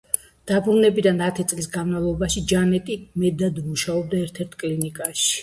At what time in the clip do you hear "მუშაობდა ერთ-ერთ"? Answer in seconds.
3.69-4.59